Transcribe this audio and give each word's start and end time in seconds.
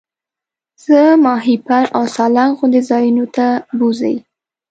زه 0.85 0.99
ماهیپر 1.25 1.85
او 1.95 2.03
سالنګ 2.15 2.51
غوندې 2.57 2.81
ځایونو 2.89 3.25
ته 3.35 3.47
بوځئ. 3.77 4.15